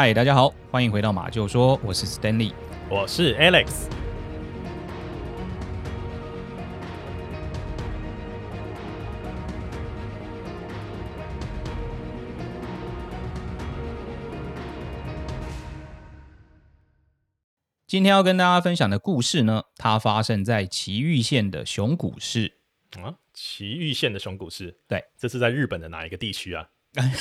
[0.00, 2.52] 嗨，大家好，欢迎回到马厩说，我是 Stanley，
[2.88, 3.88] 我是 Alex。
[17.88, 22.52] 今天要跟大家分享的故事呢，它发生在崎玉县的熊谷市
[23.02, 23.16] 啊。
[23.34, 26.68] 崎玉县的熊谷市，对，这是在日本的哪一个地区啊？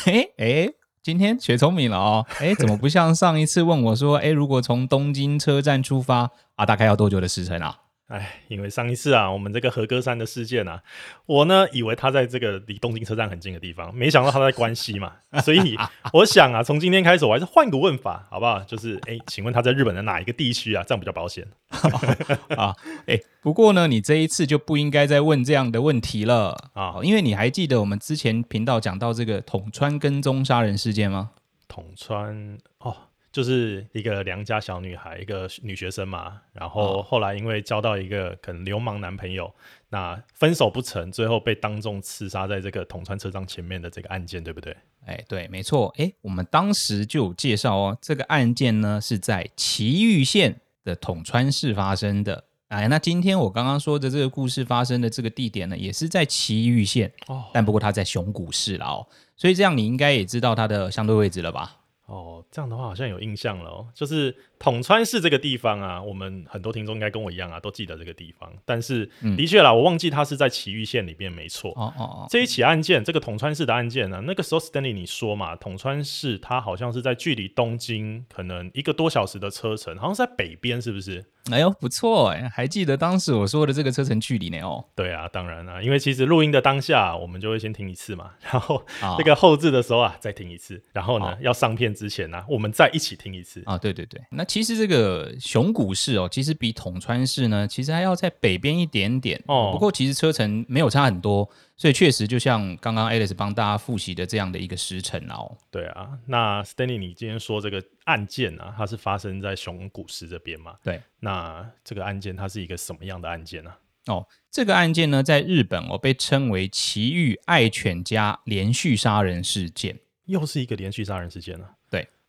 [0.05, 0.73] 哎 哎。
[1.07, 7.77] 今天学聪明了哦， 哎，怎么不像上一次问我说，哎，如果从东京车站出发啊，大概要多久的时辰啊？
[8.07, 10.81] 哎，因为上一次啊，我们这个和歌山的事件啊，
[11.25, 15.11] 我呢以为他在这个离东京车站很近的地方，没想到他在关西嘛，
[15.43, 15.77] 所以
[16.13, 18.61] 我想啊，从今天开始我还是换个问法，好不好？
[18.61, 20.83] 就是哎，请问他在日本的哪一个地区啊？
[20.87, 21.45] 这样比较保险
[22.55, 22.73] 啊。
[23.07, 31.31] 哎，不过呢，你这一次就不应该再问这样的问题了啊，因为你还记得我们之前频道讲到这个桶川跟踪杀人事件吗？
[31.67, 32.95] 桶川哦。
[33.31, 39.53] 就是一个良家小女孩，一个女学生嘛，然后后来因为交到一个可能流氓男朋友，哦、
[39.89, 44.75] 那分手不成，最后被当众刺杀在这个桶川车站前面的这个案件，对不对？
[45.05, 45.93] 哎，对，没错。
[45.97, 52.45] 哎，我们当时就有介绍哦，这个案件呢是在崎玉县的桶川市发生的。
[52.69, 61.77] 哎，那今天我刚刚说的这个故事发生的这个地点呢，也是在崎玉县哦，但不过它在熊谷市了哦，所以这样你应该也知道它的相对位置了吧？
[62.07, 68.51] 哦，这样的话好像有印象了哦，就是桶川市这个地方啊，我们很多听众应该跟我一样啊，都记得这个地方。
[68.65, 71.71] 但是的确啦，嗯、我忘记它是在崎玉县里边，没错。
[71.71, 81.25] 哦哦哦，这一起案件，这个桶川市的案件呢、啊，那个时候 Stanley 你说嘛，桶川市它好像是在距离东京可能一个多小时的车程，好像是在北边，是不是？
[81.49, 84.59] 哎呦，不错哎，还记得当时我说的这个车程距离呢？
[84.63, 88.85] 哦，对啊，当然啊，因为其实录音的当下，我们就会先听一次嘛，然后
[89.17, 93.77] 这个后置的时候啊，再听一次，然后呢，要上片之前呢、啊，我们再一起听一次啊。
[93.77, 99.71] 对对对，那其实这个熊谷市哦，其实比桶川市呢，其实还要在北边一点点哦。
[99.73, 101.47] 不过其实车程没有差很多。
[101.79, 105.55] 所以确实，就像刚刚 Alice 帮大家复习的这样的一个时程哦。
[105.69, 110.73] 对啊，那 Stanley，你今天说这个案件啊，它是发生在熊谷市这边嘛？
[110.83, 110.99] 对。
[111.19, 113.71] 那这个案件它是一个什么样的案件呢？
[114.07, 121.75] 哦，这个案件呢，在日本哦，被称为奇遇爱犬家连续杀人事件，又是一个连续杀人事件啊。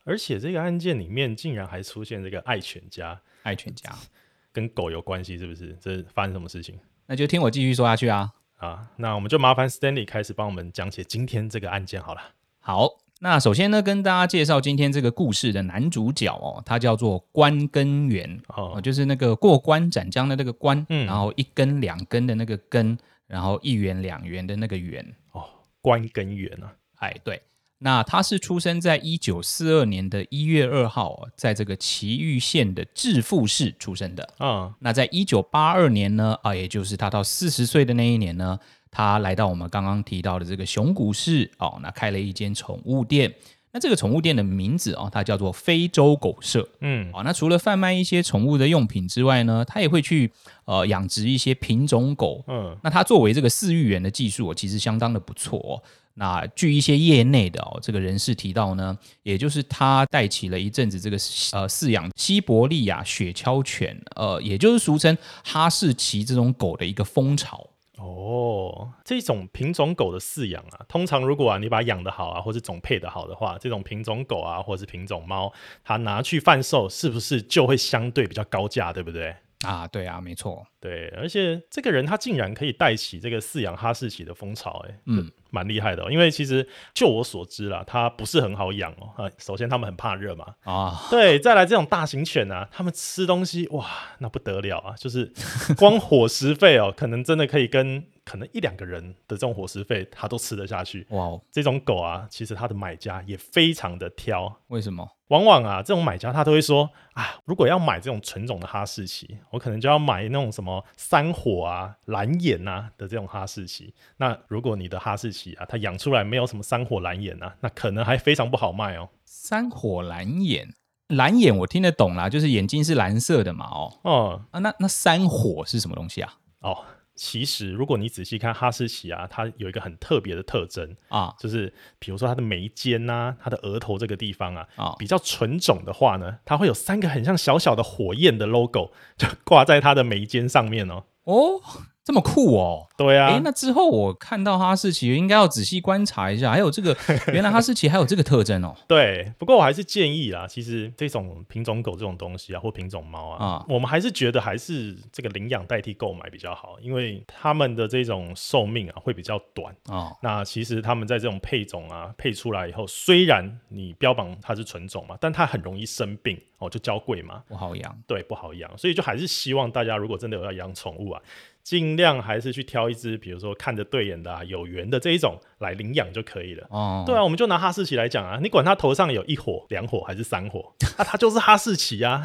[0.09, 3.95] 对，而且这个案件里面竟然还出现这个爱犬家，爱犬家
[4.53, 5.77] 跟狗有关系，是不是？
[5.81, 6.79] 这是发生什么事情？
[7.07, 8.33] 那就听我继续说下去啊。
[8.57, 12.21] 啊，那我们就麻烦 Stanley 开始帮我们讲解今天这个案件好了。
[12.59, 22.99] 好，那首先呢，跟大家介绍今天这个故事的男主角哦，他叫做关根源哦，就是那个过关斩将的那个关，嗯，然后一根两根的那个根，
[23.29, 25.45] 然后一元两元的那个元哦，
[25.81, 27.41] 关根源啊，哎，对。
[27.81, 34.29] 那他是出生在一九四二年的一月二号，在这个崎玉县的致富市出生的。
[34.41, 38.59] 嗯，那在一九八二年呢，啊，也就是他到四十岁的那一年呢，
[38.91, 43.33] 他来到我们刚刚提到的这个熊谷市哦，那开了一间宠物店。
[43.71, 46.67] 那这个宠物店的名字哦，它叫做非洲狗舍。
[46.81, 50.33] 嗯，哦，那除了贩卖一些宠物的用品之外呢，他也会去
[50.65, 52.43] 呃养殖一些品种狗。
[52.49, 55.83] 嗯，那他作为这个饲育员的技术，其实相当的不错哦。
[56.19, 61.17] 那据一些业内的哦这个人士提到呢，也就是他带起了一阵子这个
[61.53, 67.71] 呃饲养西伯利亚雪橇犬，呃，也就是俗称哈士奇这种狗的一个风潮。
[67.99, 75.53] 哦，这种品种狗的饲养啊，通常如果啊你把养得好啊，或是种配得好的话，这种品种狗啊，或是品种猫，
[75.85, 79.35] 它拿去贩售，是不是就会相对比较高价，对不对？
[79.67, 85.31] 啊，对啊，没错，对，而且这个人他竟然可以带起这个饲养哈士奇的风潮，哎，嗯。
[85.51, 89.09] 蛮厉害的哦，因为其实就我所知啦，它不是很好养哦。
[89.17, 93.87] 啊，首先他们很怕热嘛，啊， 对，再来这种大型犬啊，他们吃东西哇，
[94.19, 95.33] 那不得了啊，就是
[95.79, 101.07] 光伙食费哦，可能真的可以跟可能一两个人的这种伙食费，它都吃得下去。
[101.09, 105.09] 哇，这种狗啊，其实它的买家也非常的挑，为什么？
[105.29, 113.95] 往往啊，这种买家他都会说啊，如果要买这种纯种的哈士奇，我可能就要买那种什么三火啊、蓝眼啊的这种哈士奇。
[114.19, 119.09] 那如果你的哈士奇啊，它养出来没有什么三火蓝眼啊，那可能还非常不好卖哦。
[119.25, 120.75] 三火蓝眼，
[121.09, 126.35] 蓝眼我听得懂啦，就是眼睛是蓝色的嘛，哦，哦啊，那那三火是什么东西啊？
[126.61, 126.85] 哦。
[127.19, 141.05] 其实，如果你仔细看哈士奇啊，它有一个很特别的特征啊，就是比如说它的眉间呐、啊，它的额头这个地方啊，啊，比较纯种的话呢，它会有三个很像小小的火焰的 logo，就挂在它的眉间上面哦。
[141.25, 141.61] 哦，
[142.09, 142.87] 这么酷哦！
[142.97, 146.97] 对啊，哎，那之后我看到哈士奇，应该要仔细观察一下，还有这个
[147.35, 148.75] 原来哈士奇还有这个特征哦。
[148.87, 160.11] 对，不过我还是建议啦，其实这种品种狗这种东西啊，或品种猫啊，啊我们还是觉得还是这个领养代替购买比较好，因为他们的这种寿命啊会比较短啊。
[160.23, 167.99] 那其实他们在这种配种啊配出来以后，虽然你标榜它是纯种嘛，但它很容易生病哦，就娇贵嘛，不好养。
[168.07, 171.21] 对，不好养，所以就还是希望大家如果真的有要养宠物啊。
[171.69, 176.67] 尽量还是去挑一只，比如说看着对眼的、啊、有缘的这一种来领养就可以了。
[176.71, 182.25] 哦，对啊，我们就拿哈士奇来讲啊，你管它头上有一火、两火还是三火，那、 啊、它就是哈士奇啊。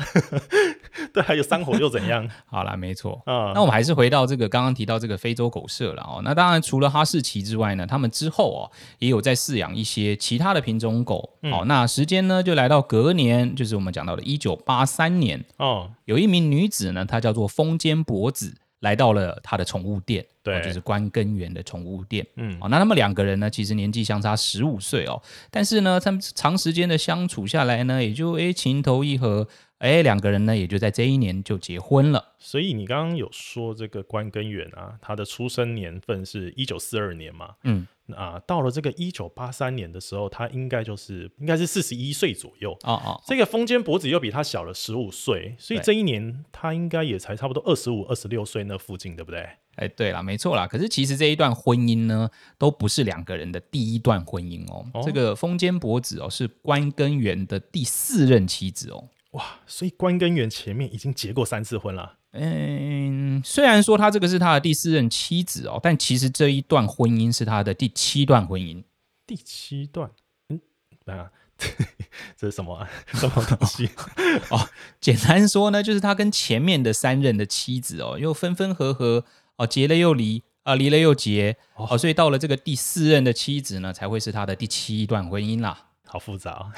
[1.12, 2.26] 对，还有三火又怎样？
[2.48, 3.22] 好啦，没错。
[3.26, 6.22] 嗯，那我们还是回到这个刚刚提到这个非洲狗舍了哦。
[6.24, 11.18] 那当然，除了哈士奇之外呢，他们之后哦也有在饲养一些其他的品种狗。
[11.18, 15.44] 好、嗯哦，那时间呢就来到隔年，就是我们讲到的一九八三年。
[15.58, 18.56] 哦，有一名女子呢，她叫做风间博子。
[18.84, 22.26] 来到了他的宠物店，对，就是关根源的宠物店。
[22.36, 29.48] 嗯，哦，那他们两个人呢，其实年纪相差十五岁哦，但是呢，他们长时间的相处下来呢，也就诶情投意合，
[29.84, 32.34] 诶两个人呢也就在这一年就结婚了。
[32.40, 37.56] 所以你刚刚有说这个关根源啊，他的出生年份是一九四二年嘛？
[37.64, 37.86] 嗯。
[38.18, 42.74] 啊，到了这个一九八三年的时候，他应该就是应该是四十一岁左右。
[42.84, 49.48] 哦哦，这个风间博子又比他小了十五岁，所以这一年他应该也才差不多二十五、二十六岁那附近，对不对？
[49.76, 50.68] 哎，对了，没错啦。
[50.68, 54.86] 可是其实这一段婚姻呢，都不是两个人的第一段婚姻哦。
[54.94, 59.08] 哦，这个风间博子哦，是关根源的第四任妻子哦。
[59.34, 62.18] 哇，所以关根源前面已经结过三次婚了。
[62.32, 68.84] 嗯，虽然说他这个是他的第四任妻子哦，但其实这一段婚姻是他的第七段婚姻。
[69.28, 70.10] 第七段，
[70.50, 70.60] 嗯，
[71.06, 71.32] 啊，
[72.36, 72.90] 这是什么啊？
[73.14, 73.90] 什么东西？
[74.50, 74.68] 哦，
[75.00, 79.26] 简单说呢，就是他跟前面的三任的妻子哦，又分分合合
[79.58, 85.90] 哦，结了又离啊，离了又结哦，所以到了这个第四任的妻子呢，才会是他的第七段婚姻啦。
[86.14, 86.70] 好复杂啊，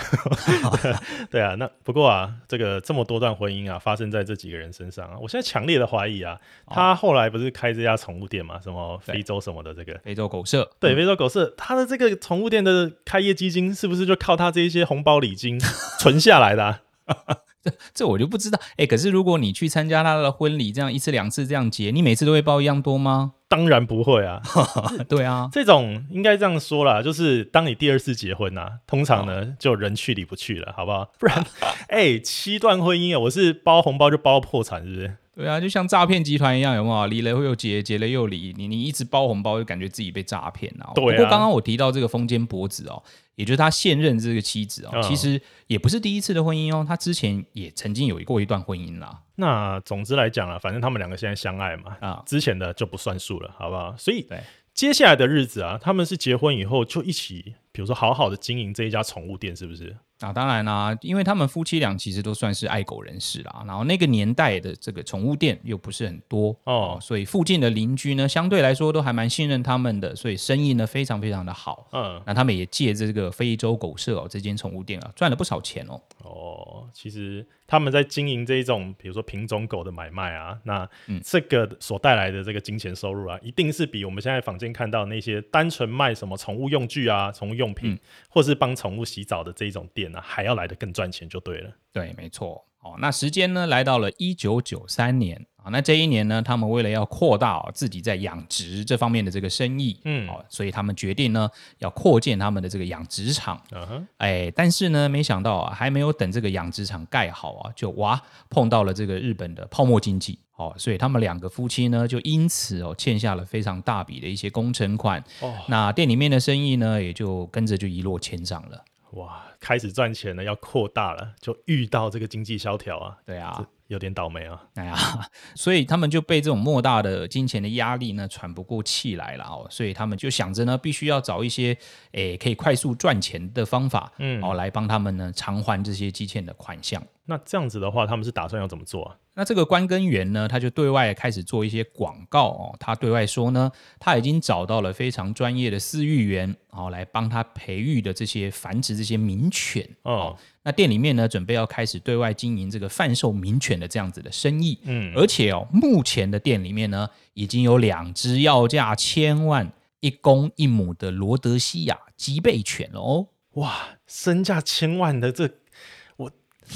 [1.30, 15.60] 对啊，那不过啊，这个这么多段婚姻啊，发生在这几个人身上啊，我现在强烈的怀疑啊，他后来不是开这家宠物店嘛，什么非洲什么的这个非洲狗舍，对，非洲狗舍，他的这个宠物店的开业基金是不是就靠他这一些红包礼金
[16.00, 16.80] 存下来的啊？
[17.62, 23.34] 这这我就不知道，哎，可是如果你去参加他的婚礼，这样一次两次这样结，你每次都会包一样多吗？
[23.56, 24.42] 当然不会啊，
[25.08, 31.10] 对啊，这种应该这样说啦，就是当你第二次结婚啊，通常呢就人去理不去了，好不好？
[31.18, 31.42] 不然，
[31.88, 35.16] 哎，七段婚姻啊，我是包红包就包破产，是不是？
[35.36, 37.08] 对啊，就像诈骗集团一样，有没有？
[37.08, 40.92] 离了会又结，结了又离，你你一直包红包，就感觉自己被诈骗啊。
[40.96, 41.18] 对啊。
[41.18, 43.04] 不过刚刚我提到这个风间博子哦。
[43.36, 49.24] 也就是他现任这个妻子哦，嗯、其实也不是第一次的婚姻哦，他之前也曾经有过一段婚姻啦。
[49.36, 53.94] 那总之来讲啊，反正他们两个现在相爱嘛，啊、嗯，之前的就不算数了，好不好？
[53.98, 54.40] 所以对
[54.74, 59.94] 接下来的日子啊，他们是结婚以后就一起，比如说好好的经营这一家宠物店，是不是？
[60.22, 71.90] 啊，当然啦，因为他们夫妻俩其实都算是爱狗人士啦，然后那个年代的这个宠物店又不是很多哦，所以附近的邻居呢，相对来说都还蛮信任他们的，所以生意呢非常非常的好。
[71.92, 76.00] 嗯，那他们也借这个非洲狗舍哦，这间宠物店啊，赚了不少钱哦。
[76.36, 80.88] 哦，其实他们在经营这一种，比如说品种狗的买卖啊，那
[81.24, 88.00] 这个所带来的这个金钱收入啊，一定是比我们现在坊间看到那些单纯卖什么宠物用具啊、宠物用品，嗯、
[88.30, 91.72] 或是帮宠物洗澡的这一种店呢、啊，还要来的更赚钱就对了。
[91.94, 92.64] 对，没错。
[92.86, 95.72] 哦，那时间呢来到了一九九三年啊。
[95.72, 101.50] 那这一年呢，他们为了要扩大、哦、自己在养殖这方面的这个生意，嗯，哦，所以他们决定呢
[101.80, 103.60] 要扩建他们的这个养殖场。
[103.72, 115.20] 嗯哼，哎，但是呢，没想到啊，还没有等这个养殖场盖好啊，就哇碰到了这个日本的泡沫经济，哦，所以他们两个夫妻呢就因此哦欠下了非常大笔的一些工程款。
[115.42, 118.86] 哦，那店里面的生意呢也就跟着就一落千丈了。
[119.16, 123.18] 哇，开始赚钱了，要扩大了，就遇到这个经济萧条啊。
[123.26, 123.66] 对啊。
[123.88, 124.64] 有点倒霉啊！
[124.74, 124.98] 哎呀，
[125.54, 131.78] 所以他们就被这种莫大的金钱的压力呢喘不过气来了哦，所以他们就想着呢，必须要找一些
[132.14, 137.00] 诶可以快速赚钱的方法，嗯，哦来帮他们呢偿还这些积欠的款项。
[137.28, 139.18] 那这样子的话，他们是打算要怎么做啊？
[139.34, 150.38] 那这个关根源呢，他就对外开始做一些广告哦，他对外说呢，他已经找到了非常专业的饲育员哦，来帮他培育的这些繁殖这些名犬哦。
[150.64, 165.50] 那店里面呢，准备要开始对外经营这个贩售名犬的这样子的生意，嗯，而且哦，目前的店里面呢，已经有两只要价千万、一公一母的罗德西亚吉贝犬了哦，哇，身价千万的这，我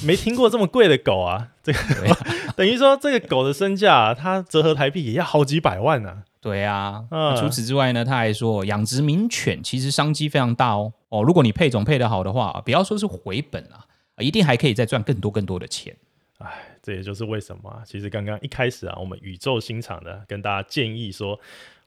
[0.04, 1.80] 没听过这么贵的狗啊， 这个
[2.56, 6.24] 等于说这个狗的身价，它折合台币也要好几百万呢。
[6.42, 10.94] 对啊，嗯、除此之外呢，他还说养殖名犬其实商机非常大哦。
[11.10, 13.84] 哦，如果你配种配得好的话，不要说是回本啊，
[14.20, 15.94] 一定还可以再赚更多更多的钱。
[16.38, 16.50] 哎，
[16.82, 21.38] 这也就是为什么啊，其实刚刚一开始啊，我们宇宙心长的跟大家建议说，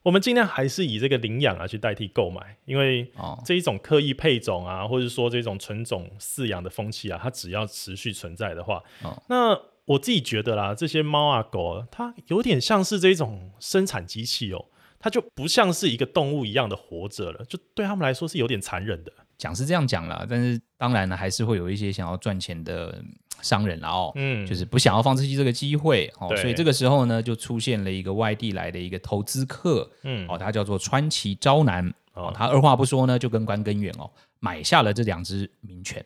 [0.02, 3.10] 我们尽量还是以这个领养啊去代替购买，因为
[3.44, 9.58] 这一种刻意配种啊，或者说这种纯种饲养的风气啊，它只要持续存在的话，哦、那。
[9.84, 14.66] 我自己觉得啦，这些猫啊狗啊，它有点像是这种生产机器哦，
[15.00, 19.12] 它就不像是一个动物一样的活着了，就对他们来说是有点残忍的。
[19.42, 23.02] 讲是这样讲啦，但是当然呢，还是会有一些想要赚钱的
[23.40, 34.08] 商人啦哦，嗯，就是不想要放弃这个机会哦，所以这个时候呢，就出现了一个外地来的一个投资客，嗯，哦，他叫做川崎昭男哦，他二话不说呢，就跟关根源哦
[34.38, 36.04] 买下了这两只名犬。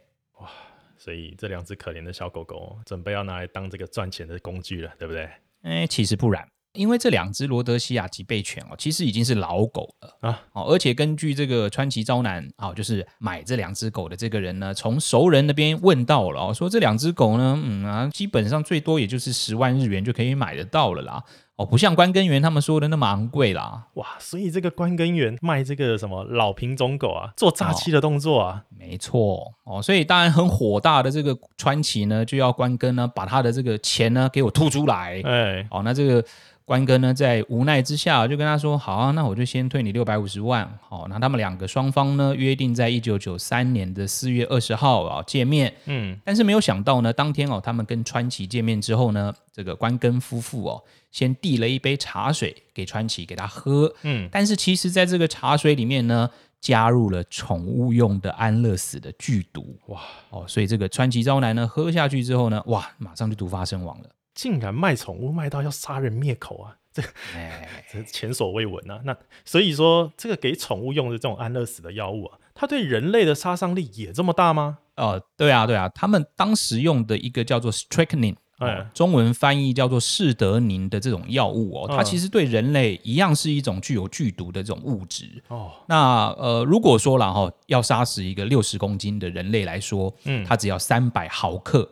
[0.97, 5.29] 所以这两只可怜的小狗狗准备要拿来当这个赚钱的工具了，对不对？
[5.63, 10.43] 哎，其实不然，因为这两只罗德西亚脊背犬哦，其实已经是老狗了啊。
[10.53, 21.25] 哦，而且根据这个川崎昭男啊，就是买这两只狗的这个人呢，从熟人那边问到了，说这两只狗呢，嗯啊，基本上最多也就是十万日元就可以买得到了啦。
[21.57, 24.07] 哦，不像关根源他们说的那么昂贵啦，哇！
[24.19, 29.81] 所以这个关根源卖这个什么老品种狗啊，做诈欺的动作啊，哦、没错哦。
[29.81, 36.25] 所以当然很火大的这个川崎呢，就要关根呢把他的这个钱呢给我吐出来，哎，哦，那这个。
[36.67, 45.73] 关根呢，在无奈之下就跟他说：“好啊，那我就先退你六百五十万。”好，那他们两个双方呢约定在一九九三年的四月二十号啊见面。
[45.85, 53.95] 嗯，但是没有想到呢，当天哦，他们跟川崎见面之后呢，这个关根夫妇哦，先递了一杯茶水给川崎给他喝。
[54.03, 59.79] 嗯，但是其实在这个茶水里面呢，加入了宠物用的安乐死的剧毒。
[59.87, 64.11] 哇哦，所以这个川崎昭男呢喝下去之后呢，哇，马上就毒发身亡了。
[64.35, 66.77] 竟然卖宠物卖到要杀人灭口啊！
[66.93, 67.03] 这，
[67.35, 69.01] 哎， 这前所未闻啊！
[69.05, 74.77] 那所以说，这个给宠物用的这种安乐死的药物啊，它对人类的杀伤力也这么大吗？
[74.97, 85.73] 哦，对啊，对啊，他们当时用的一个叫做 strychnine，哎，中文翻译叫做士德宁的这种药物哦，它其实对人类一样是一种具有剧毒的这种物质哦。
[85.87, 91.89] 那呃，如果说了哈，要杀死一个六十公斤的人类来说，嗯，它只要三百毫克。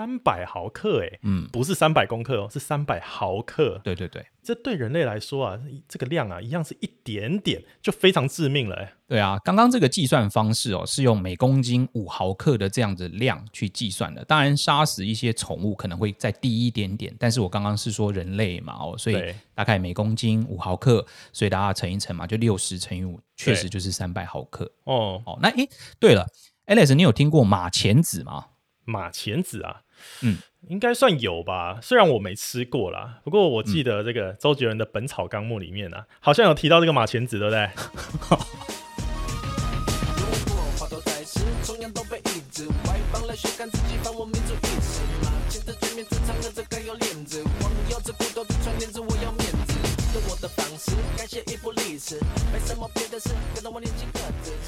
[0.00, 3.78] 三百毫克，哎，嗯，不是三百公克哦，是三百毫克。
[3.84, 8.94] 对对对，这对人类来说啊，这个量啊，一样是一点点，就非常致命了，哎。
[9.06, 14.24] 对啊，刚刚这个计算方式哦，是用每公斤五毫克的这样子量去计算的。
[14.24, 24.64] 当然，杀死一些宠物可能会再低一点点，但是我刚刚是说人类嘛，哦，所以大概每公斤五毫克，所以大家乘一乘嘛，就六十乘以五，确实就是三百毫克。
[24.84, 26.26] 哦哦，那哎，对了
[26.64, 28.46] ，Alex，你有听过马钱子吗？
[28.86, 29.82] 马钱子啊，
[30.22, 30.38] 嗯，
[30.68, 31.78] 应该算有吧。
[31.82, 37.68] 虽然我没吃过啦，不过我记得这个周杰伦的《本草纲目》里面啊，好像有提到这个马钱子，对不对？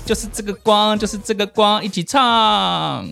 [0.05, 3.07] 就是这个光，就是这个光，一起唱。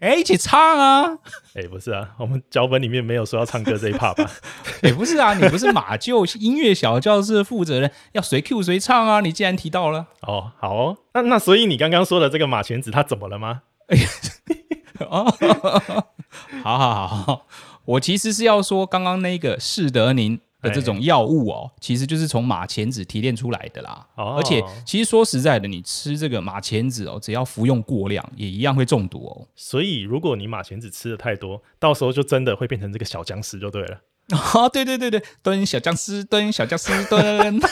[0.00, 1.18] 哎，一起唱啊！
[1.54, 4.30] 哎，不是啊，我们脚本里面没有说要唱歌这一 part 吧？
[4.82, 9.20] 哎，不是啊，你不是马厩音乐小教室的负责人，要随 Q 随唱啊！
[9.20, 13.62] 你既然提到了，哦，好哦，那那所以你刚刚说的这个马全子他怎么了吗？
[13.88, 14.08] 哎呀，
[15.06, 15.24] 哦，
[16.62, 17.46] 好好好，
[17.84, 20.40] 我其实是要说刚刚那个士德宁。
[20.60, 24.06] 的这种药物哦，其实就是从马钱子提炼出来的啦。
[24.16, 29.46] 哦，而且其实说实在的，你吃这个马钱子哦，只要服用过量，也一样会中毒哦。
[29.54, 34.00] 所以如果你马钱子吃的太多，到时候就真的会变成这个小僵尸就对了。
[34.38, 37.60] 啊， 对对对对，蹲小僵尸，蹲小僵尸，蹲。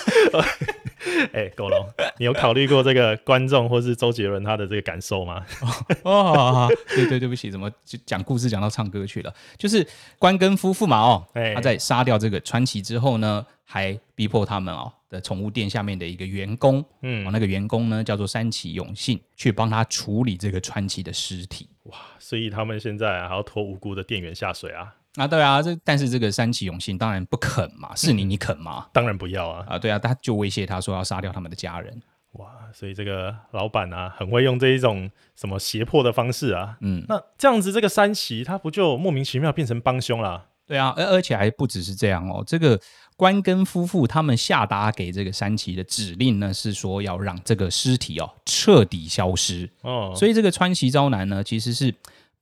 [1.33, 1.89] 哎、欸，狗龙，
[2.19, 5.45] 你有考虑过这个观众或是周杰伦他的这个感受吗？
[6.03, 9.33] 哦，好好对对对不起，怎么就讲故事讲到唱歌去了？
[9.57, 9.87] 就是
[10.19, 21.69] 关根夫妇嘛，哦，他在杀掉这个川崎之后呢，还逼迫他们哦的宠物店下面的一个员工，嗯，那个员工呢叫做山崎永信，去帮他处理这个川崎的尸体。
[21.85, 24.95] 哇，所以他们现在还要拖无辜的店员下水啊？
[25.17, 28.87] 啊，对啊，这但是这个山崎永信当然不肯嘛，是你你肯吗？
[28.93, 29.65] 当然不要啊！
[29.69, 32.01] 啊，对啊，他就威胁他说要杀掉他们的家人。
[32.33, 36.77] 哇，所以这个老板啊，很会用这一种什么胁迫的方式啊。
[36.83, 40.45] 嗯，那这样子，这个山崎他不就莫名其妙变成帮凶了？
[40.67, 42.79] 对啊，而而且还不只是这样哦，这个
[43.17, 49.69] 关根夫妇他们下达给这个山崎的指令呢，是说要让这个尸体哦彻底消失。
[49.81, 51.93] 哦，所以这个川崎昭男呢，其实是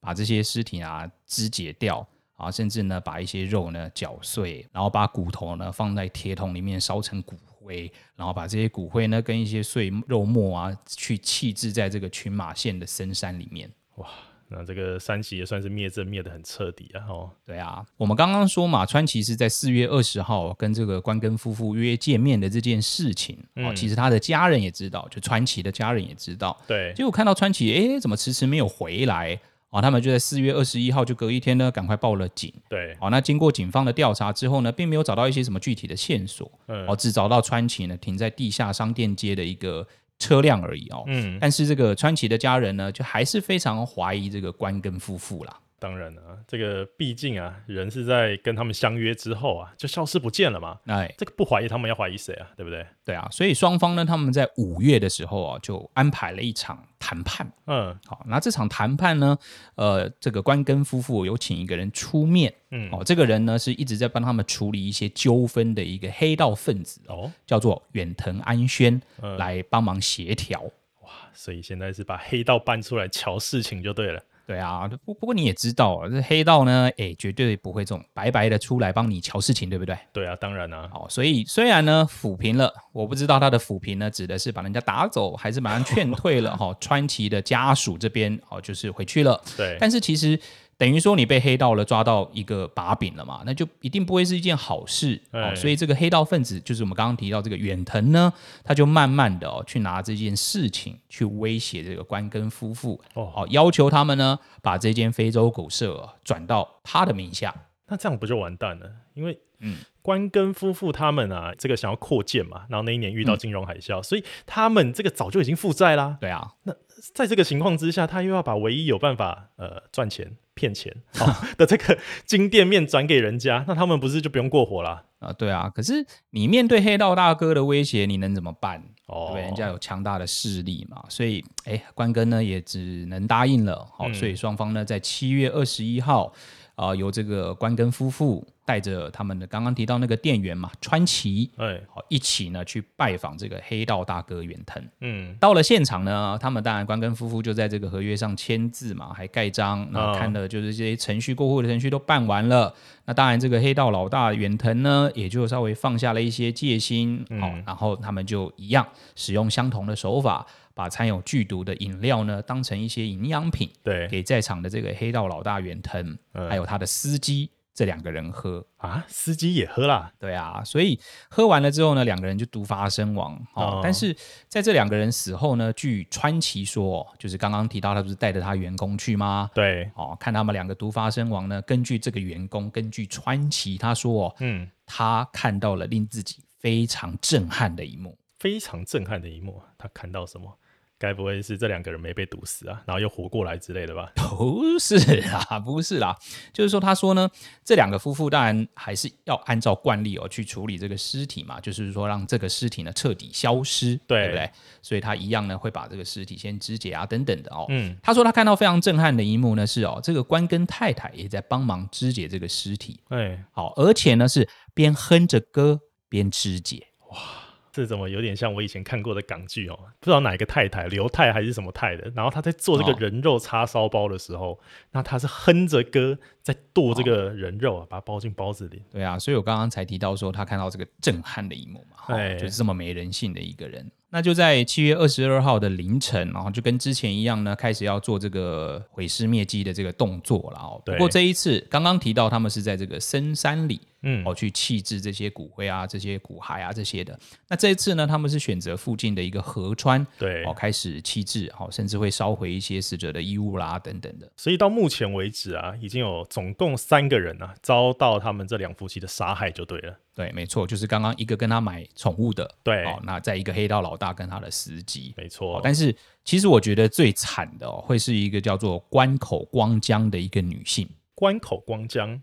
[0.00, 2.06] 把这些尸体啊肢解掉。
[2.36, 13.70] 啊，甚至呢把一些肉呢搅碎，然后把骨头呢放在铁桶里面烧成骨灰，然后把这些骨灰呢跟一些碎肉末啊去弃置在这个群马县的深山里面。
[13.96, 14.08] 哇！
[14.48, 17.02] 那这个山崎也算是灭证灭得很彻底啊！
[17.08, 26.94] 哦，对啊，我们刚刚说嘛，川崎是在四月二十号跟这个关根夫妇约见面的这件事情，哦、嗯，其实他的家人也知道，就川崎的家人也知道，对。
[26.94, 29.36] 结果看到川崎，哎，怎么迟迟没有回来？
[29.70, 32.52] 啊，他们就在四月二十一号就隔一天呢，赶快报了警。
[32.68, 39.86] 对，好，那经过警方的调查之后呢，并没有找到一些什么具体的线索，嗯，哦，只找到川崎呢停在地下商店街的一个。
[40.18, 45.54] 车辆而已哦，嗯，但是这个川崎的家人呢，就还是非常怀疑这个关根夫妇啦。
[45.78, 50.78] 当然了，这个毕竟啊，人是在跟他们相约之后啊，就消失不见了嘛。
[50.86, 52.50] 哎，这个不怀疑他们要怀疑谁啊？
[52.56, 52.86] 对不对？
[53.04, 57.46] 对啊，所以双方呢，他们在五月的时候啊，就安排了一场谈判。
[57.66, 59.36] 嗯，好，那这场谈判呢，
[59.74, 62.54] 呃，这个关根夫妇有请一个人出面。
[62.70, 70.62] 嗯，哦，这个人呢，是一直在帮他们处理一些纠纷的一个黑道分子哦，叫做远藤安宣，嗯，来帮忙协调。
[71.02, 74.22] 哇，所以现在是把黑道搬出来瞧事情就对了。
[74.46, 79.98] 对啊，不不过你也知道啊，这黑道呢，哎，绝对不会这种白白的出来帮你瞧事情，对不对？
[80.12, 80.88] 对啊，当然啊。
[80.92, 86.72] 好，所以虽然呢抚平了，我不知道他的抚平呢指的是把人家打走，还是把人劝退了哈。
[86.80, 89.42] 川崎的家属这边哦，就是回去了。
[89.56, 90.40] 对，但是其实。
[90.78, 95.54] 等于说你被黑道了抓到一个把柄了嘛，那就一定不会是一件好事哦。
[95.54, 107.54] 所以这个黑道分子就是我们刚刚提到这个远藤呢，他就慢慢的哦去拿这件事情去威胁这个关根夫妇哦，要求他们呢把这间非洲狗舍转到他的名下。
[107.88, 108.90] 那这样不就完蛋了？
[109.14, 116.16] 因为嗯，关根夫妇他们啊，这个想要扩建嘛，然后那一年遇到金融海啸，嗯，所以他们这个早就已经负债啦。
[116.20, 116.74] 对啊，那
[117.14, 120.36] 在这个情况之下，他又要把唯一有办法呃赚钱。
[120.58, 120.90] 骗钱
[121.58, 125.30] 的这个金店面转给人家，那他们不是就不用过活了啊？
[125.34, 128.82] 对啊，可是你面对黑道大哥的威胁，你能怎么办？
[129.04, 133.86] 哦，对，人家有强大的势力嘛，所以哎，关根呢也只能答应了。
[133.98, 136.32] 好，所以双方呢在七月二十一号
[136.74, 138.42] 啊，由这个关根夫妇。
[138.66, 144.84] 带着他们的刚刚提到那个店员嘛，川崎，哎，好，一起呢去拜访这个黑道大哥远藤。
[145.00, 149.88] 嗯，到了现场呢，他们当然关根夫妇就在这个合约上签字嘛，还盖章。
[149.92, 152.74] 那看的就是这些程序过户的程序都办完了。
[153.04, 157.24] 那当然，这个黑道老大远藤呢，也就稍微放下了一些戒心。
[157.40, 167.48] 好，然后他们就一样使用相同的手法，把掺有剧毒的饮料呢当成一些营养品，对，给在场的这个黑道老大远藤，还有他的司机。
[167.76, 170.10] 这两个人喝啊，司机也喝啦。
[170.18, 173.34] 对啊，所以喝完了之后呢，两个人就毒发身亡。
[173.52, 174.16] 哦，哦，但是
[174.48, 179.50] 在这两个人死后呢，据川崎说，就是刚刚提到他不是带着他员工去吗？
[179.54, 190.58] 对，哦，看他们两个毒发身亡呢，根据这个员工，根据川崎他说，嗯，他看到了令自己非常震撼的一幕，非常震撼的一幕，他看到什么？
[190.98, 194.10] 该不会是这两个人没被毒死啊，然后又活过来之类的吧？
[194.16, 196.16] 不是啦，不是啦，
[196.52, 197.28] 就是说，他说呢，
[197.62, 204.50] 这两个夫妇当然还是要按照惯例哦去处理这个尸体嘛，就是说让这个尸体呢彻底消失，对，对不对？
[204.80, 207.66] 所以他一样呢会把这个尸体先肢解啊等等的哦。
[207.68, 217.45] 嗯，他说他看到非常震撼的一幕呢是哦，这个关根太太也在帮忙肢解这个尸体，哎，好，而且呢是边哼着歌边肢解，哇。
[217.76, 219.78] 这怎么有点像我以前看过的港剧哦？
[220.00, 222.10] 不知道哪一个太太，刘太还是什么太的。
[222.14, 224.58] 然后他在做这个人肉叉烧包的时候，哦、
[224.92, 228.82] 那他是哼着歌在剁这个人肉啊，哦、把它包进包子里。
[228.90, 233.86] 对啊，所以我刚刚才提到说他看到这个震撼的一幕嘛，哎、哦，就是这么没人性的一个人。
[234.08, 240.80] 那就在七月二十二号的凌晨，然后就跟之前一样呢，开始要做这个毁尸灭迹的这个动作了哦。
[240.86, 243.78] 不过这一次刚刚提到他们是在这个深山里。
[244.02, 247.18] 嗯，哦，去弃置这些骨灰啊，这些骨骸啊，这些的。
[247.48, 254.30] 那这一次呢，他们是选择附近的一个河川，对，哦，开始弃置，哦，甚至会烧毁一些死者的衣物啦，等等的。
[254.36, 259.98] 所以到目前为止啊，已经有总共三个人啊遭到他们这两夫妻的杀害，就对了。
[260.14, 265.60] 对，没错，就是刚刚一个跟他买宠物的，对，哦，那在一个黑道老大跟他的司机，没错。
[265.62, 272.20] 但是其实我觉得最惨的哦，会是一个叫做关口光江的一个女性，关口光江。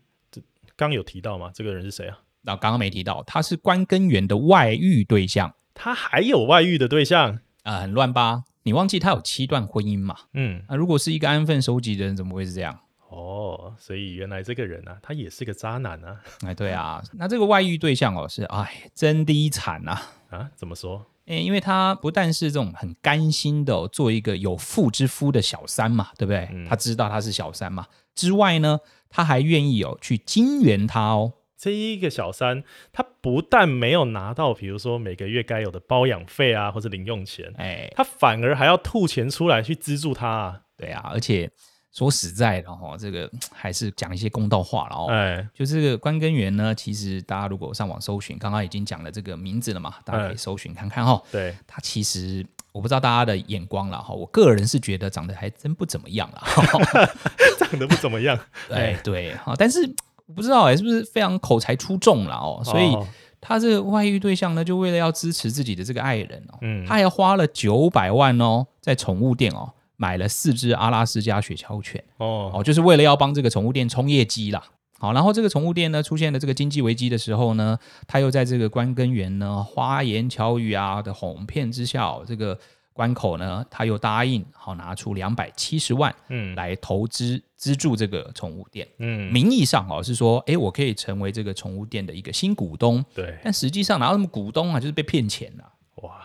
[0.76, 1.52] 刚有提到吗？
[1.54, 2.20] 这个人是谁啊？
[2.42, 5.54] 那刚刚没提到，他是关根源的外遇对象。
[5.74, 7.34] 他还有外遇的对象
[7.64, 7.82] 啊、呃？
[7.82, 8.44] 很乱吧？
[8.64, 10.16] 你忘记他有七段婚姻嘛？
[10.34, 12.80] 嗯，那如果是一个安分守己的人，怎么会是这样？
[13.10, 16.20] 哦，所以原来这个人啊，他也是个渣男啊！
[16.46, 20.00] 哎，对啊，那这个外遇对象哦，是哎，真低惨呐！
[20.30, 21.06] 啊，怎么说？
[21.26, 26.50] 诶，因为他不但是这种很甘心的、哦、做一个有妇之夫的小三嘛，对不对？
[26.52, 31.34] 嗯、他知道他是小三嘛，之外呢，他还愿意哦去金援他哦。
[31.58, 40.60] 这一个小三，他不但没有拿到，比如说每个月该有的包养费啊，或者零用钱，哎，他反而还要吐钱出来去资助他啊。
[40.76, 41.50] 对啊，而且
[41.94, 45.08] 说实在的哈，这个 还是讲一些公道话了哦。
[45.10, 51.22] 哎，就这个关根源呢，其实大家如果上网搜寻，刚刚已经讲了这个名字了嘛，大家可以搜寻看看哈。
[51.32, 56.44] 对，他其实我不知道大家的眼光了哈，我个人是觉得长得还真不怎么样了
[57.60, 58.38] 长得不怎么样。
[58.70, 59.94] 哎对，哈，但是。
[60.26, 62.62] 我不知道哎、欸，是不是非常口才出众了哦？
[62.64, 62.98] 所以
[63.42, 69.70] 他这个外遇对象呢，就为了要支持自己的这个爱人哦，嗯，他还花了九百万哦，在宠物店哦
[70.04, 74.62] 买了四只阿拉斯加雪橇犬哦哦，就是为了要帮这个宠物店冲业绩啦。
[75.00, 82.60] 好，然后这个宠物店呢出现了这个经济危机的时候呢，他又在这个关根源呢花言巧语啊的哄骗之下，哦，这个。
[82.96, 95.64] 关口呢，他又答应好拿出两百七十万，嗯，来投资资助这个宠物店，嗯，名义上哦是说，哎，我可以成为这个宠物店的一个新股东，对，但实际上哪有那么股东啊，就是被骗钱了。
[96.04, 96.24] 哇，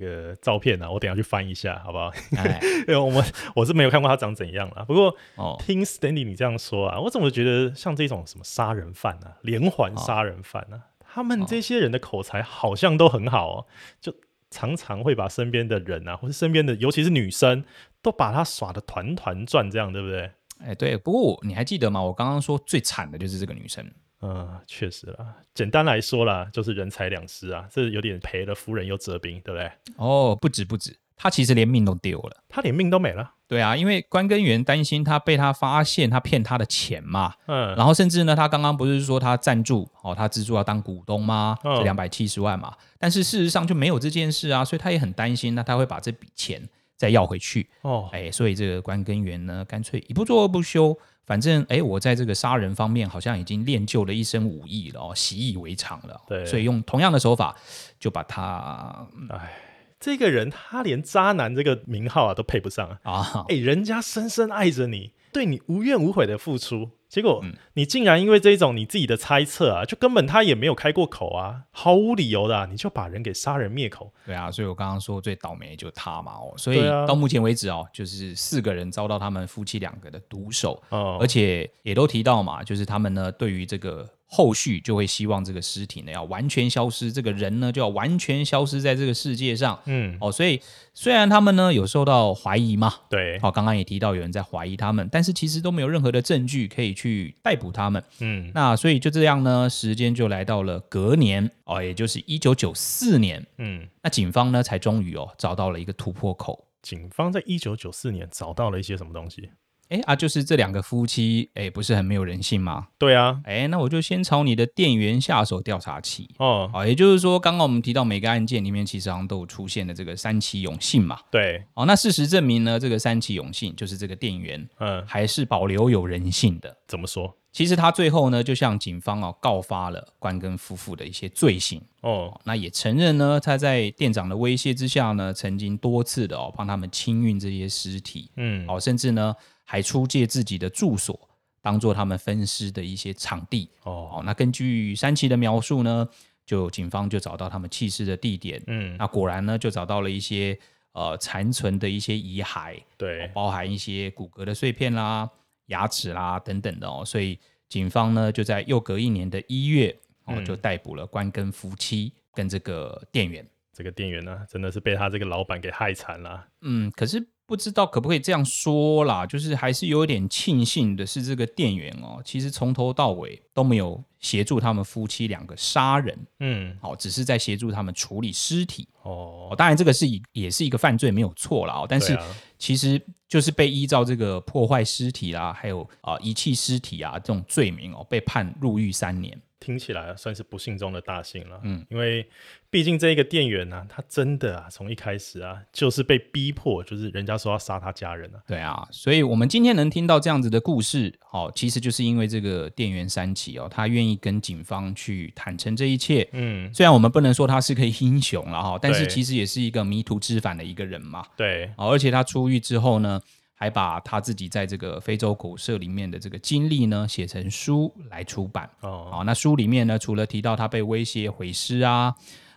[0.00, 2.10] 这个照片呢、啊，我等下去翻一下，好不好？
[2.38, 2.58] 哎，
[2.88, 3.22] 因为我们
[3.54, 13.66] 我是没有看过他长怎样了，不过哦，听 Stanley 你这样说啊，我怎么觉得像这种什么杀人犯啊，连环杀人犯啊，哦、他们这些人的口才好像都很好哦，
[14.00, 14.14] 就。
[14.52, 17.62] 常常会把身边的人啊，或是身边的，尤其是女生，
[18.02, 20.28] 都把他耍得团团转，这样对不对？
[20.58, 20.96] 哎，对。
[20.96, 22.02] 不过你还记得吗？
[22.02, 23.88] 我刚刚说最惨的就是这个女生。
[24.22, 25.34] 嗯，确实啦。
[25.54, 29.70] 简单来说啦，就是人财两失啊，这有点赔了夫人又折兵，对不对？
[29.96, 30.96] 哦，不止不止。
[31.22, 33.30] 他其实连命都丢了，他连命都没了。
[33.46, 41.58] 对啊，因为关根源担心他被他发现他骗他的钱嘛，嗯，然后甚至呢，他刚刚不是说他赞助哦，他资助要当股东吗？
[41.82, 46.66] 两百七十万嘛，但是事实上就没有这件事啊，所以他也很担心，那他会把这笔钱
[47.00, 47.66] 再要回去。
[47.80, 57.56] 哦，哎，所以这个关根源呢，干脆一不做二不休，反正哎，我在这个杀人方面好像已经练就了一身武艺了哦，习以为常了，对，所以用同样的手法
[57.98, 59.50] 就把他，哎。
[59.98, 63.44] 这个人他连渣男这个名号啊都配不上啊！
[63.50, 67.44] 哎，人家深深爱着你，对你无怨无悔的付出，结果
[67.74, 74.10] 你竟然因为这种你自己的猜测啊，就根本他也没有开过口啊，毫无理由的啊，你就把人给杀人灭口。
[74.24, 84.08] 对啊，所以我刚刚说最倒霉就是他嘛哦，所以到目前为止哦，就是四个人遭到他们夫妻两个的毒手，而且也都提到嘛，就是他们呢对于这个。
[84.32, 89.76] 后续就会希望这个尸体呢要完全消失，这个人呢就要完全消失在这个世界上。
[89.86, 90.60] 嗯，哦，所以
[90.94, 98.00] 虽然他们呢有受到怀疑嘛，对，哦，刚刚也提到有人在怀疑他们，但是其实都没有任何的证据可以去逮捕他们。
[98.20, 103.44] 嗯，那所以就这样呢，时间就来到了隔年，哦，也就是一九九四年。
[103.58, 106.68] 嗯，那警方呢才终于哦找到了一个突破口。
[106.82, 109.50] 警方在一九九四年找到了一些什么东西？
[109.90, 112.86] 哎啊，就是这两个夫妻，哎，不是很没有人性吗？
[112.96, 116.30] 对啊，哎，那我就先朝你的店员下手调查起。
[116.38, 121.18] 哦，好也就是说，刚刚我们提到每个案件里面，其实好像都有出现的这个三崎永信嘛。
[121.30, 126.76] 对，哦，那事实证明呢，这个三崎永信就是这个店员，嗯，还是保留有人性的。
[126.86, 127.36] 怎么说？
[127.52, 131.82] 其实他最后呢，就向警方哦告发了关根夫妇的一些罪行。
[132.02, 138.30] 哦，那也承认呢，他在店长的威胁之下呢，曾经多次的哦帮他们清运这些尸体。
[138.36, 139.34] 嗯，哦，甚至呢。
[139.72, 141.16] 还出借自己的住所，
[141.62, 143.68] 当做他们分尸的一些场地。
[143.84, 146.08] 哦，那根据三崎的描述呢，
[146.44, 148.60] 就警方就找到他们弃尸的地点。
[148.66, 150.58] 嗯，那果然呢，就找到了一些
[150.90, 155.30] 呃残存的一些遗骸，对，包含一些骨骼的碎片啦、
[155.70, 157.02] 牙齿啦等等的哦。
[157.04, 157.36] 所以
[157.68, 159.90] 警方呢，就在又隔一年的一月，
[160.26, 163.44] 哦，嗯、就逮捕了关根夫妻跟这个店员。
[163.72, 166.46] 这个店员呢，真的是被他这个老板给害惨了。
[166.60, 167.26] 嗯，可是。
[167.50, 179.52] 不知道可不可以这样说啦，就是还是有点庆幸的是，这个店员哦，其实从头到尾都没有协助他们夫妻两个杀人，嗯，好，只是在协助他们处理尸体哦。
[179.58, 181.84] 当然，这个是也是一个犯罪，没有错啦。
[181.88, 182.16] 但是
[182.56, 189.40] 其实就是被依照这个破坏尸体啦，还有啊遗弃尸体啊这种罪名哦，被判入狱三年。
[189.60, 192.26] 听起来算是不幸中的大幸了，嗯，因为
[192.70, 213.20] 毕竟这一个店员呢、啊，他真的啊，从一开始啊，就是被逼迫，就是人家说要杀他家人啊，对啊，所以我们今天能听到这样子的故事，哦，其实就是因为这个店员三崎哦，他愿意跟警方去坦诚这一切，嗯，虽然我们不能说他是个英雄了哈，但是其实也是一个迷途知返的一个人嘛，对，而且他出狱之后呢。
[213.60, 218.68] 还把他自己在这个非洲狗舍里面的这个经历呢写成书来出版。
[218.80, 219.08] 哦。
[219.12, 222.14] 好，那书里面呢，除了提到他被威胁毁尸啊，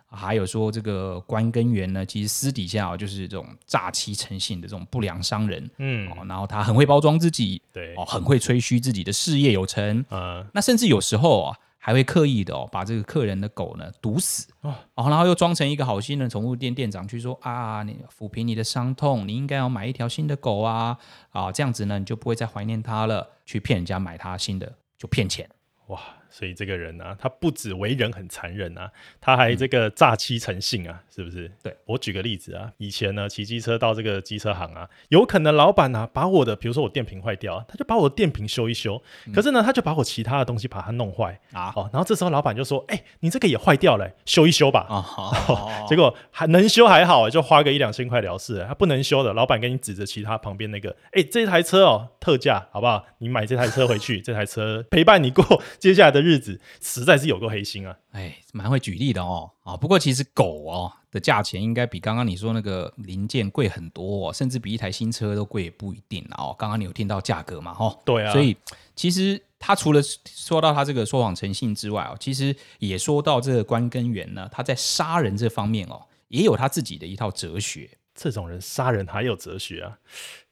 [0.10, 11.60] 还有说这个关根源呢，其实私底下哦就是这种诈欺成性的这种不良商人，嗯，哦，然后他很会包装自己，对，哦，很会吹嘘自己的事业有成，嗯，那甚至有时候啊。
[11.86, 14.48] 还会刻意的哦，把这个客人的狗呢毒死。
[14.62, 20.98] 哦，然后又装成一个好心的宠物店店长去说啊，你抚平你的伤痛，你应该要买一条新的狗啊。
[21.32, 25.50] 啊，这样子呢你就不会再怀念它了，去骗人家买它新的就骗钱。
[25.88, 26.00] 哇。
[26.34, 28.89] 所以这个人啊，他不止为人很残忍啊，
[29.22, 31.52] 他还这个诈欺成性啊，是不是？
[31.62, 39.00] 对，我举个例子啊，以前呢骑机车到这个机车行啊，有可能老板啊把我的，比如说我电瓶坏掉，他就把我的电瓶修一修，
[39.32, 44.88] 可是呢他就把我其他的东西把它弄坏啊，哦，然后这时候老板就说，哎，你这个也坏掉了，修一修吧。
[44.89, 53.06] 啊， 结果还能修还好，就花个一两千块了事，他不能修的，老板给你指着其他旁边那个，哎，这台车哦特价，好不好？
[53.19, 57.95] 你买这台车回去， 这台车陪伴你过接下来的日子实在是有够黑心啊！
[58.12, 59.51] 哎，蛮会举例的哦。
[59.63, 66.55] 啊，不过其实狗哦的价钱应该比刚刚你说那个零件贵很多哦，甚至比一台新车都贵也不一定哦。
[66.57, 67.75] 刚刚你有听到价格嘛？
[67.79, 68.31] 哦，对啊。
[68.31, 68.55] 所以
[68.95, 77.89] 其实他除了说到他这个说谎成性之外哦，其实也说到这个关根源呢，他在杀人这方面哦，也有他自己的一套哲学。
[78.15, 79.99] 这种人杀人还有哲学啊？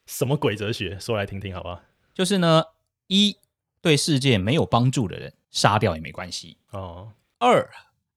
[0.05, 0.99] 什么鬼哲学？
[0.99, 1.81] 说来听听好不好？
[2.13, 2.63] 就是呢，
[3.07, 3.37] 一。
[3.83, 7.11] 对世界没有帮助的人，杀掉也没关系哦。
[7.37, 7.69] 二，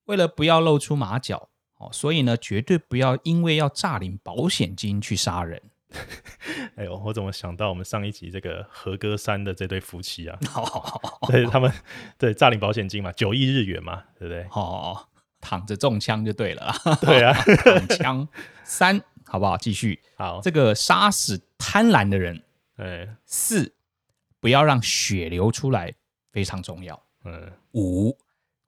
[0.06, 5.60] 为了不要露出马脚哦，所以呢，绝对不要因为要诈领保险金去杀人。
[6.76, 10.38] 哎呦，我怎么想到我们上一集这个和歌山的这对夫妻啊？
[11.28, 11.72] 对，他们
[12.18, 14.46] 对诈领保险金嘛，九亿日元嘛，对不对？
[14.50, 15.06] 哦，
[15.40, 16.74] 躺着中枪就对了。
[17.00, 17.32] 对啊，
[17.64, 18.28] 躺枪。
[18.64, 19.56] 三，好不好？
[19.56, 20.02] 继续。
[20.16, 22.42] 好，这个杀死贪婪的人。
[22.76, 23.74] 哎，四。
[24.40, 25.94] 不要让血流出来，
[26.30, 27.00] 非常重要。
[27.24, 28.16] 嗯，五，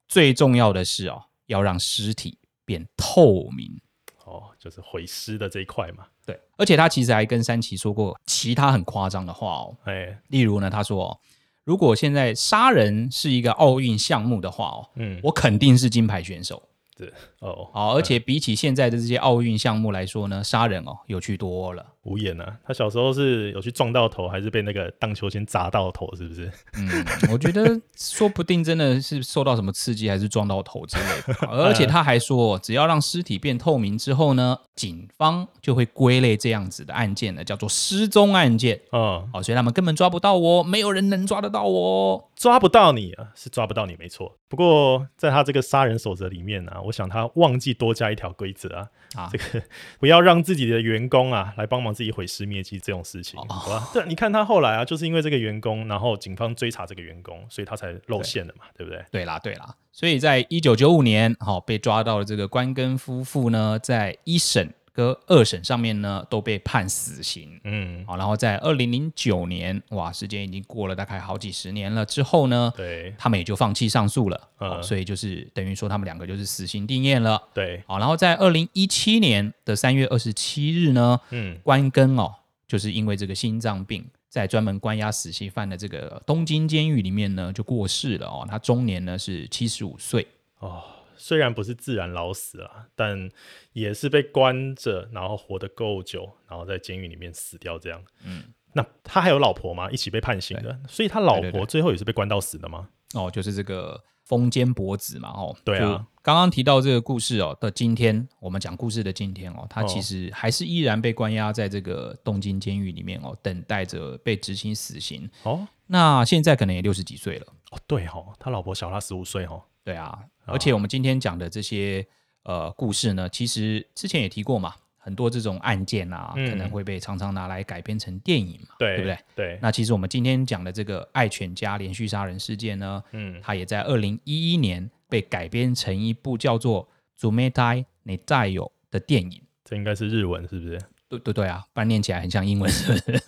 [0.09, 3.81] 最重要的是哦，要让尸体变透明。
[4.25, 6.07] 哦，就是毁尸的这一块嘛。
[6.25, 9.77] 对，而且他其实还跟三崎说过其他很夸张的话哦。
[9.85, 11.21] 哎，例如呢，他说，
[11.62, 16.61] 如果现在杀人是一个奥运项目的话哦，嗯，我肯定是金牌选手。
[16.97, 17.12] 对
[17.51, 21.85] 哦，好，而且比起现在的这些奥运项目来说呢，杀人哦有趣多了。
[22.03, 26.15] 无言啊，他小时候是有去撞到头，还是被那个荡秋千砸到头？
[26.15, 26.49] 是不是？
[26.77, 31.47] 嗯，我觉得说不定真的是受到什么刺激，还是撞到头之类的。
[31.51, 38.81] 而且他还说，只要让尸体变透明之后呢，警方就会归类这样子的案件呢，叫做失踪案件。
[38.93, 44.33] 嗯，好，所以他们根本抓不到我，没有人能抓得到我，抓不到你啊，是抓不到你，没错。
[44.49, 49.64] 不过在他这个杀人守则里面呢、啊，我想他忘记多加一条规则啊，啊，这个
[49.99, 53.88] 不要让自己的员工啊来帮忙自己毁尸灭迹这种事情，哦、好吧？
[53.94, 59.05] 对，你看他后来啊，就是因为这个员工，然后警方追查这个员工，所以他才露馅了嘛，对，对不对？
[59.11, 59.75] 对啦，对啦。
[59.92, 64.75] 所以在一九九五年，好、哦、被抓到了这个关根夫妇呢，在一审。
[64.97, 82.35] 跟二审上面呢都被判死刑，嗯，好，然后在二零零九年，哇，时间已经过了大概好几十年了之后呢，对，他们也就放弃上诉了，嗯，所以就是等于说他们两个就是死刑定谳了，对，好，然后在二零一七年的三月二十七日呢，嗯，关根哦，
[82.67, 90.27] 就是因为这个心脏病，在专门关押死刑犯的这个东京监狱里面呢就过世了哦，他终年呢是七十五岁。
[90.61, 90.83] 哦。
[91.17, 93.29] 虽然不是自然老死啊，但
[93.73, 98.03] 也是被关着，然后活得够久，然后在监狱里面死掉这样。
[98.25, 99.91] 嗯，那他还有老婆吗？
[99.91, 102.89] 一起被判刑的，所以他老婆最后也是被关到死的吗？
[103.15, 105.31] 哦，就是这个风间博子嘛。
[105.31, 106.07] 哦，对啊。
[106.23, 115.31] 刚刚提到这个故事哦的今天，我们讲故事的今天哦，他其实还是依然被关押在这个东京监狱里面哦，等待着被执行死刑。
[115.45, 117.47] 哦，那现在可能也六十几岁了。
[117.71, 119.63] 哦，对哦，他老婆小他十五岁哦。
[119.87, 120.18] 对啊。
[120.44, 122.05] 而且我们今天讲的这些
[122.42, 129.18] 呃故事呢，其实之前也提过嘛，很多这种案件啊，嗯、可能会被常常拿来改编成电影嘛，对，对不对？
[129.37, 129.59] 对。
[129.62, 136.88] 那其实我们今天讲的这个爱犬家连续杀人事件呢，嗯，它也在二零一一年被改编成一部叫做
[137.31, 138.59] 《冷たい热帯鱼》
[138.90, 139.40] 的电影。
[139.64, 140.81] 这应该是日文，是不是？
[141.10, 143.24] 对对对啊，不然念起来很像英文，是不是？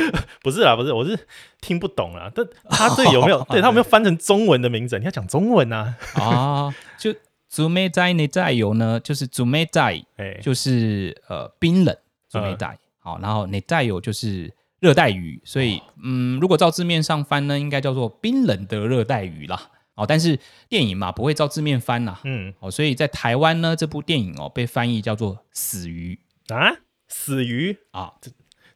[0.43, 1.17] 不是啊，不是，我是
[1.61, 2.31] 听不懂啊。
[2.35, 3.43] 但 他这有没有？
[3.49, 4.99] 对他有没有翻成中文的名字？
[4.99, 5.95] 你要讲中文啊？
[6.13, 7.11] 啊，就
[7.55, 11.95] 冷たい热带鱼呢，就是冷たい，哎，就是呃冰冷
[12.33, 12.77] 冷たい。
[12.99, 19.71] 好，然后热带鱼就是热带鱼，所以嗯，如果照字面上翻呢，应该叫做冰冷的热带鱼啦。
[19.95, 22.19] 哦，但是电影嘛，不会照字面翻呐。
[22.23, 26.73] 嗯，哦，所以在台湾呢，这部电影哦被翻译叫做死鱼啊。
[27.08, 28.30] 死鱼啊，这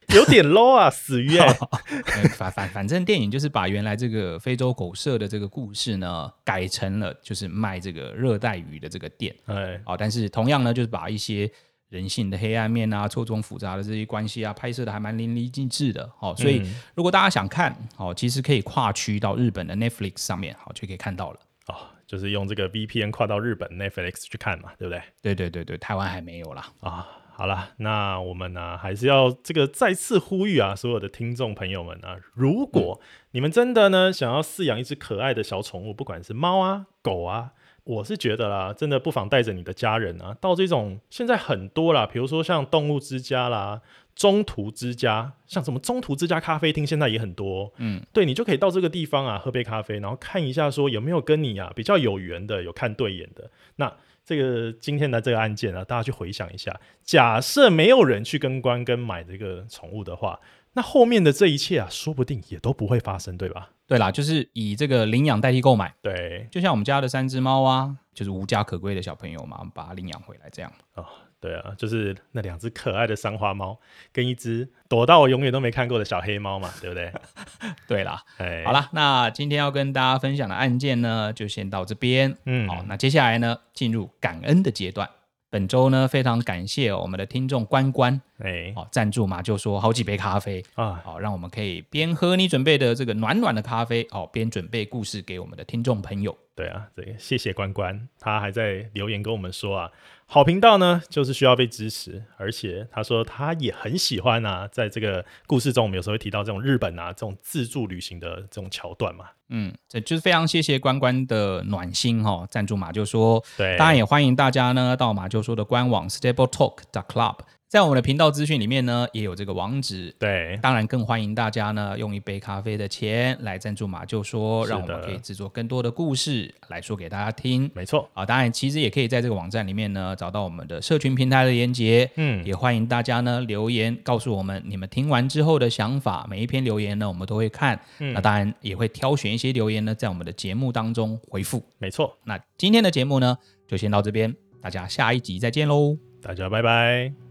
[0.13, 2.27] 有点 low 啊，死鱼哎、 欸！
[2.35, 9.33] 反反反正电影就是把原来这个非洲狗舍的这个故事呢，改成了就是卖这个热带鱼的这个店。
[9.45, 11.49] 哎，啊，但是同样呢，就是把一些
[11.89, 16.11] 人性的黑暗面啊、错综复杂的这些关系啊，拍摄的还蛮淋漓尽致的。
[16.19, 16.61] 哦，所以
[16.95, 21.39] 如果大家想看，哦，其实可以跨区到日本的 Netflix 上面，好就可以看到了。
[21.67, 25.01] 哦，就是用这个 VPN 跨到日本 Netflix 去看嘛，对不对？
[25.21, 26.67] 对对对对，台湾还没有啦。
[26.81, 27.07] 啊。
[27.35, 37.53] 好了，那我们呢、啊、还是要这个再次呼吁啊，所有的听众朋友们啊，如果你们真的呢想要饲养一只可爱的小宠物，不管是猫啊、狗啊，
[37.85, 43.81] 我是觉得啦，真的不妨带着你的家人啊，到这种现在很多啦，比如说像动物之家啦、
[44.15, 47.73] 中途之家，像什么中途之家咖啡厅，现在也很多。
[47.77, 53.91] 嗯，对，你就可以到这个地方啊，喝杯咖啡，然后看一下说有没有跟你啊比较有缘的，有看对眼的那。
[54.25, 60.39] 这个今天的这个案件啊，大家去回想一下，假设没有人去跟关跟买这个宠物的话，
[60.73, 63.71] 那后面的这一切啊，说不定也都不会发生，对吧？
[63.85, 71.03] 对啦，就是以这个领养代替购买，对，就像我们家的三只猫啊，就是无家可归的小朋友嘛，我们把它领养回来这样啊。
[71.03, 71.05] 哦
[71.43, 73.77] 对啊，就是那两只可爱的三花猫，
[74.13, 77.11] 跟一只躲到我永远都没看过的小黑猫嘛，对不对？
[77.85, 82.37] 对啦，哎，好啦，那今天要跟大家分享的案件呢，就先到这边。
[82.45, 85.09] 嗯，好，那接下来呢，进入感恩的阶段。
[85.49, 96.35] 本周呢，非常感谢我们的听众关关，哎，好，赞助嘛，就说好几杯咖啡啊，好，让我们可以边喝你准备的这个暖暖的咖啡，哦，边准备故事给我们的听众朋友。
[96.55, 99.91] 对啊，这个谢谢关关，他还在留言跟我们说啊。
[100.25, 109.25] 好频道呢，就是需要被支持，而且他说他也很喜欢啊，在这个故事中，我们有时候会提到这种日本啊，这种自助旅行的这种桥段嘛。
[109.49, 113.43] 嗯，这就是非常谢谢关关的暖心哈、哦，赞助马就说。
[113.55, 117.37] 对，当然也欢迎大家呢到马就说的官网 Stable Talk Club。
[117.73, 120.13] 在我们的频道资讯里面呢，也有这个网址。
[120.19, 127.67] 对，当然更欢迎大家呢用一杯咖啡的钱来赞助马就说，让我们可以制作更多的故事来说给大家听。
[127.73, 132.07] 没错啊，当然其实也可以在这个网站里面呢找到我们的社群平台的连结。
[132.17, 136.27] 嗯，也欢迎大家呢留言告诉我们你们听完之后的想法。
[136.29, 137.79] 每一篇留言呢我们都会看。
[137.97, 141.65] 嗯，那当然也会挑选一些留言呢在我们的节目当中回复。
[141.79, 143.35] 没错，那今天的节目呢
[143.67, 144.31] 就先到这边，
[144.61, 147.22] 大家下一集再见喽，大家拜拜。